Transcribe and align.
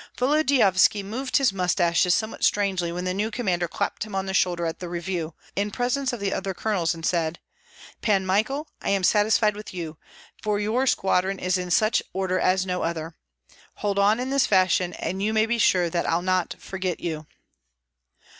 Volodyovski 0.17 1.01
alone 1.01 1.11
moved 1.11 1.37
his 1.37 1.53
mustaches 1.53 2.15
somewhat 2.15 2.43
strangely 2.43 2.91
when 2.91 3.03
the 3.05 3.13
new 3.13 3.29
commander 3.29 3.67
clapped 3.67 4.03
him 4.03 4.15
on 4.15 4.25
the 4.25 4.33
shoulder 4.33 4.65
at 4.65 4.79
the 4.79 4.89
review, 4.89 5.35
in 5.55 5.69
presence 5.69 6.11
of 6.11 6.19
the 6.19 6.33
other 6.33 6.55
colonels, 6.55 6.95
and 6.95 7.05
said, 7.05 7.37
"Pan 8.01 8.25
Michael, 8.25 8.67
I 8.81 8.89
am 8.89 9.03
satisfied 9.03 9.55
with 9.55 9.75
you, 9.75 9.99
for 10.41 10.59
your 10.59 10.87
squadron 10.87 11.37
is 11.37 11.55
in 11.55 11.69
such 11.69 12.01
order 12.13 12.39
as 12.39 12.65
no 12.65 12.81
other. 12.81 13.15
Hold 13.75 13.99
on 13.99 14.19
in 14.19 14.31
this 14.31 14.47
fashion, 14.47 14.93
and 14.93 15.21
you 15.21 15.33
may 15.33 15.45
be 15.45 15.59
sure 15.59 15.87
that 15.91 16.09
I'll 16.09 16.23
not 16.23 16.55
forget 16.57 16.99
you." 16.99 17.27